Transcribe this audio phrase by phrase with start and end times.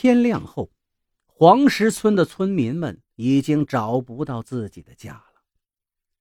[0.00, 0.70] 天亮后，
[1.26, 5.42] 黄石村的村民们已经找不到自己的家了。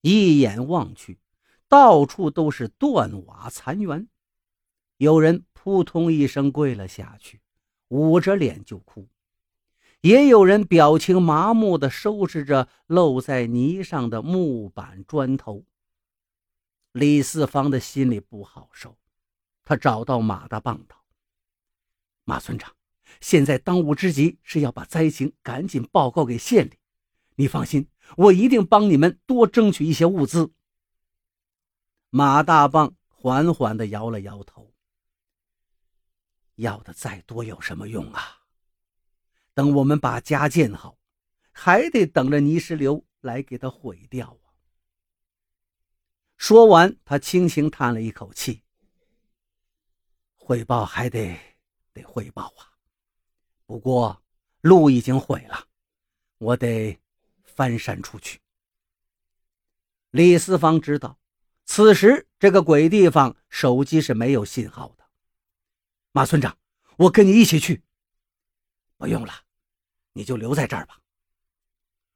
[0.01, 1.17] 一眼望去，
[1.69, 4.09] 到处都是断瓦残垣，
[4.97, 7.39] 有人扑通一声跪了下去，
[7.87, 9.07] 捂着脸就哭；
[10.01, 15.63] 也有人表情麻木地收拾着露在泥上的木板砖头。
[16.91, 18.97] 李四方的心里不好受，
[19.63, 20.97] 他找到马大棒道
[22.25, 22.69] ：“马村长。”
[23.21, 26.79] 现在当务之急是要把灾情赶紧报告给县里。
[27.35, 27.87] 你放心，
[28.17, 30.51] 我一定帮你们多争取一些物资。
[32.09, 34.73] 马大棒缓缓地摇了摇头
[36.55, 38.41] ：“要的再多有什么用啊？
[39.53, 40.97] 等我们把家建好，
[41.51, 44.51] 还得等着泥石流来给它毁掉啊。”
[46.35, 48.63] 说完，他轻轻叹了一口气
[50.35, 51.37] ：“汇报还得
[51.93, 52.78] 得汇报啊。”
[53.69, 54.19] 不过，
[54.61, 55.67] 路已经毁了，
[56.39, 56.99] 我得
[57.43, 58.39] 翻山出去。
[60.09, 61.19] 李四方知道，
[61.67, 65.03] 此时这个鬼地方手机是没有信号的。
[66.13, 66.57] 马村长，
[66.97, 67.83] 我跟你一起去。
[68.97, 69.31] 不用了，
[70.13, 70.97] 你就留在这儿吧。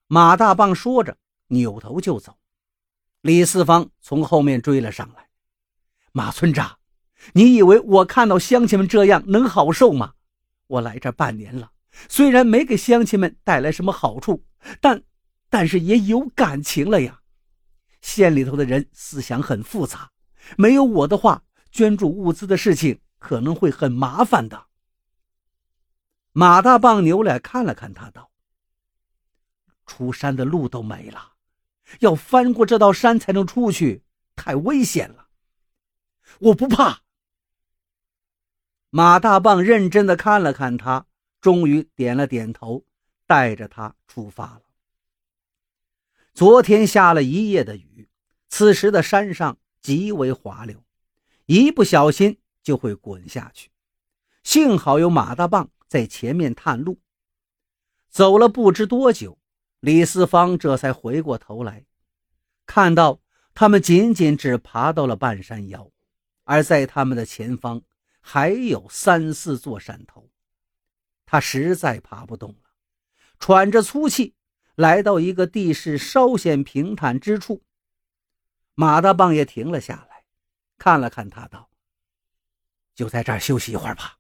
[0.08, 1.16] 马大棒说着，
[1.50, 2.36] 扭头就走。
[3.22, 5.30] 李四方从后面追了上来。
[6.14, 6.80] 马村长，
[7.34, 10.16] 你以为我看到乡亲们这样能好受吗？
[10.68, 11.72] 我来这半年了，
[12.10, 14.46] 虽然没给乡亲们带来什么好处，
[14.82, 15.04] 但，
[15.50, 17.22] 但是也有感情了呀。
[18.02, 20.12] 县里头的人思想很复杂，
[20.58, 24.68] 没有我的话，捐助物资的事情可能会很麻烦的。
[26.32, 28.32] 马大棒扭脸看了看他，道
[29.86, 31.34] ：“出山的路都没了，
[32.00, 34.04] 要翻过这道山才能出去，
[34.36, 35.28] 太危险了。
[36.40, 37.03] 我不怕。”
[38.96, 41.08] 马大棒认真的看了看他，
[41.42, 42.86] 终于点了点头，
[43.26, 44.62] 带着他出发了。
[46.36, 48.08] 昨天下了一夜的雨，
[48.50, 50.86] 此时的山上极为滑溜，
[51.48, 53.72] 一不小心就会滚下去。
[54.44, 57.00] 幸好有马大棒在前面探路。
[58.12, 59.40] 走了不知多久，
[59.80, 61.84] 李四方这才回过头来，
[62.68, 63.20] 看到
[63.56, 65.90] 他们仅仅只爬到了半山腰，
[66.44, 67.82] 而在他们的前方。
[68.26, 70.32] 还有三四座山头，
[71.26, 72.70] 他实在爬不动了，
[73.38, 74.34] 喘着粗气
[74.76, 77.62] 来到一个地势稍显平坦之处。
[78.76, 80.24] 马大棒也停了下来，
[80.78, 81.70] 看了看他，道
[82.96, 84.18] ：“就在这儿休息一会儿吧。”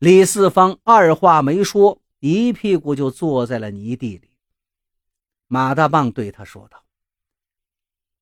[0.00, 4.32] 李四方二话没说，一屁股就坐在了泥地里。
[5.46, 6.84] 马大棒对他说道：“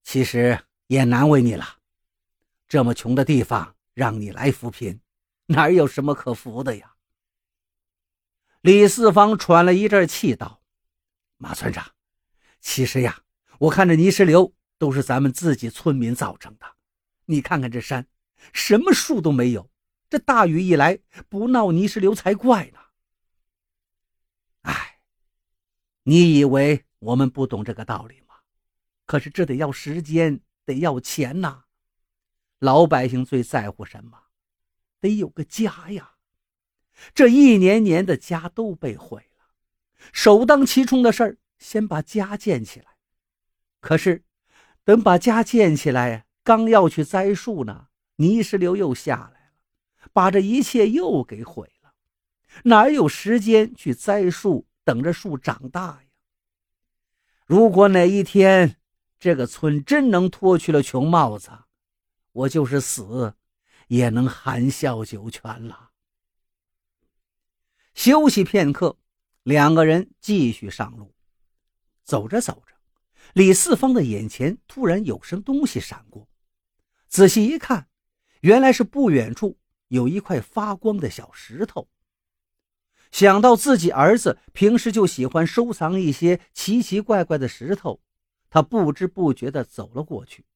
[0.05, 1.79] 其实也难为你了，
[2.69, 4.99] 这么穷的地方。”让你来扶贫，
[5.45, 6.95] 哪有什么可扶的呀？
[8.63, 10.63] 李四方喘了一阵气道
[11.37, 11.93] ：“马村长，
[12.63, 13.25] 其实呀，
[13.59, 16.65] 我看这泥石流都是咱们自己村民造成的。
[17.27, 18.07] 你看看这山，
[18.55, 19.71] 什么树都没有，
[20.09, 22.79] 这大雨一来，不闹泥石流才怪呢。
[24.63, 25.01] 哎，
[26.05, 28.37] 你以为我们不懂这个道理吗？
[29.05, 31.65] 可是这得要时间，得要钱呐。”
[32.61, 34.19] 老百姓最在乎什么？
[35.01, 36.13] 得有个家呀！
[37.15, 39.47] 这一年年的家都被毁了，
[40.13, 42.87] 首当其冲的事儿，先把家建起来。
[43.81, 44.25] 可是，
[44.85, 49.53] 等把家建起来，刚要去栽树呢，泥石流又下来了，
[50.13, 51.95] 把这一切又给毁了。
[52.65, 56.09] 哪有时间去栽树，等着树长大呀？
[57.47, 58.77] 如果哪一天
[59.19, 61.51] 这个村真能脱去了穷帽子，
[62.41, 63.35] 我就是死，
[63.89, 65.91] 也能含笑九泉了。
[67.95, 68.99] 休息片刻，
[69.43, 71.15] 两个人继续上路。
[72.03, 72.75] 走着走着，
[73.35, 76.29] 李四方的眼前突然有声东西闪过，
[77.09, 77.89] 仔细一看，
[78.41, 79.59] 原来是不远处
[79.89, 81.89] 有一块发光的小石头。
[83.11, 88.01] 想到自己儿子平时就喜欢收藏一些奇奇怪怪的石头，
[88.49, 90.47] 他不知不觉地走了过去，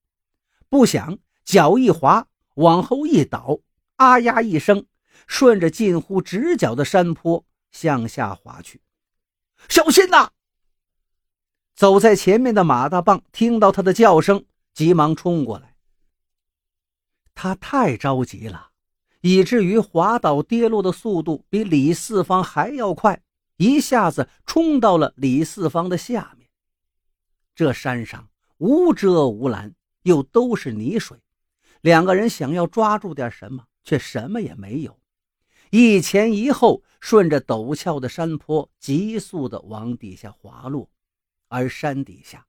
[0.70, 1.18] 不想。
[1.44, 3.60] 脚一滑，往后一倒，
[3.96, 4.86] 啊呀一声，
[5.26, 8.80] 顺着近乎直角的山坡向下滑去。
[9.68, 10.30] 小心呐！
[11.74, 15.74] 走在前面的马大棒听到他的叫声，急忙冲过来。
[17.34, 18.70] 他太着急了，
[19.22, 23.20] 以至于滑倒跌落的速度比李四方还要快，
[23.56, 26.48] 一下子冲到了李四方的下面。
[27.54, 31.18] 这山上无遮无拦，又都是泥水。
[31.84, 34.98] 两个人想要抓住点什么，却什么也没有。
[35.68, 40.90] 一前一后，顺着陡峭的山坡急速地往底下滑落，
[41.48, 42.46] 而山底下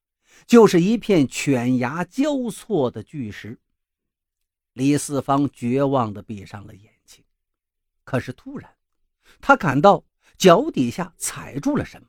[0.47, 3.59] 就是一片犬牙交错的巨石。
[4.71, 7.21] 李四方绝望地闭上了眼睛，
[8.05, 8.73] 可是突然，
[9.41, 10.05] 他感到
[10.37, 12.07] 脚底下踩住了什么，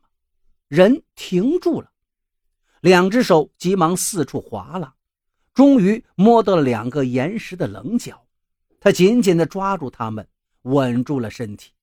[0.69, 1.91] 人停住了，
[2.83, 4.95] 两只手急忙四处划拉，
[5.57, 8.29] 终于摸到了两个岩石的棱角，
[8.79, 10.29] 他紧紧地抓住它们。
[10.69, 11.75] 稳住了身体，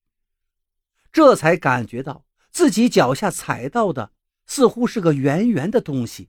[1.10, 4.12] 这才感觉到自己脚下踩到的
[4.44, 6.28] 似乎是个圆圆的东西。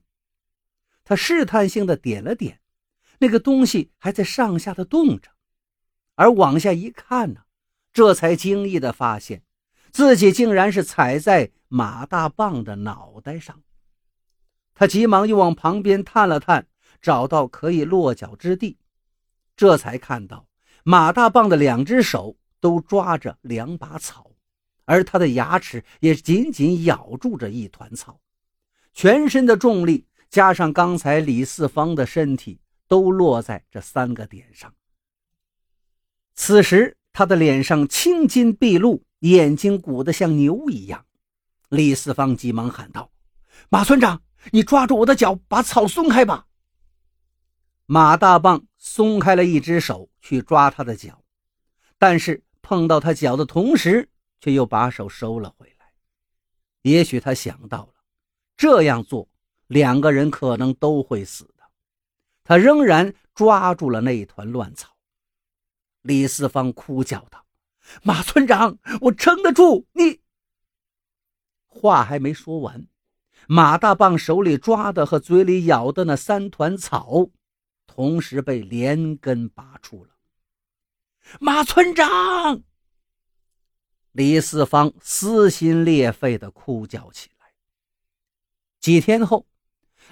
[1.04, 2.62] 他试探性的点了点，
[3.18, 5.32] 那个东西还在上下的动着，
[6.14, 7.42] 而往下一看呢，
[7.92, 9.42] 这才惊异的发现
[9.92, 13.62] 自己竟然是踩在马大棒的脑袋上。
[14.72, 16.66] 他急忙又往旁边探了探，
[17.00, 18.78] 找到可以落脚之地，
[19.56, 20.46] 这才看到
[20.84, 22.36] 马大棒的两只手。
[22.58, 24.32] 都抓着两把草，
[24.86, 28.18] 而他的牙齿也紧紧咬住着一团草，
[28.92, 32.58] 全身的重力加上刚才李四方的身体
[32.88, 34.72] 都落在这三个点上。
[36.34, 41.04] 此时他的脸上青筋毕露，眼睛鼓得像牛一样。
[41.68, 43.12] 李四方急忙喊道
[43.68, 46.45] ：“马村长，你抓住我的脚，把草松开吧。”
[47.86, 51.24] 马大棒松开了一只手去抓他的脚，
[51.98, 52.42] 但是。
[52.68, 54.08] 碰到他脚的同时，
[54.40, 55.92] 却又把手收了回来。
[56.82, 57.94] 也许他想到了，
[58.56, 59.28] 这样做
[59.68, 61.62] 两个人可能都会死的。
[62.42, 64.96] 他仍然抓住了那一团乱草。
[66.02, 67.46] 李四方哭叫道
[68.02, 70.18] ：“马村长，我撑得住！”你
[71.68, 72.88] 话还没说完，
[73.46, 77.28] 马大棒手里抓的和嘴里咬的那三团草，
[77.96, 80.10] 同时被连根拔出了。
[81.40, 82.62] 马村长，
[84.12, 87.46] 李四方撕心裂肺的哭叫起来。
[88.80, 89.46] 几天后，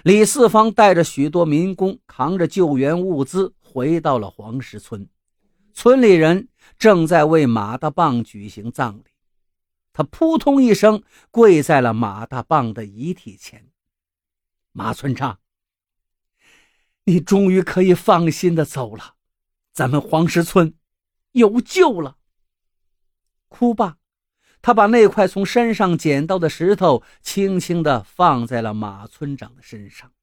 [0.01, 5.07] 李四方带着许多民工，扛着救援物资回到了黄石村。
[5.71, 6.47] 村里人
[6.79, 9.03] 正在为马大棒举行葬礼，
[9.93, 13.69] 他扑通一声跪在了马大棒的遗体前。
[14.71, 15.37] 马村长，
[17.05, 19.15] 你终于可以放心的走了，
[19.73, 20.75] 咱们黄石村。
[21.31, 22.17] 有救了！
[23.49, 23.97] 哭罢，
[24.61, 30.13] 他把那块从山上捡到的石头轻轻的放在了马村长的身上。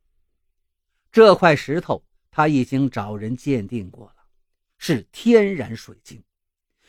[1.11, 4.25] 这块石头他已经找人鉴定过了，
[4.79, 6.25] 是天然水晶。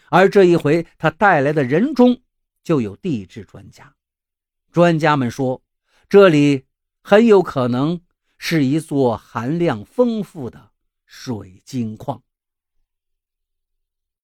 [0.10, 2.22] 而这一回他带来的人中
[2.64, 3.94] 就有地质专家，
[4.72, 5.62] 专家们说，
[6.08, 6.66] 这里
[7.02, 8.02] 很有可能
[8.46, 10.72] 是一座含量丰富的
[11.06, 12.24] 水晶矿。